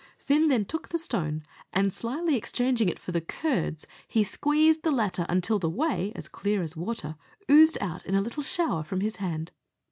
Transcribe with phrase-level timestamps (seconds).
[0.17, 4.89] Fin then took the stone, and slyly exchanging it for the curds, he squeezed the
[4.89, 7.17] latter until the whey, as clear as water,
[7.51, 9.51] oozed out in a little shower from his hand.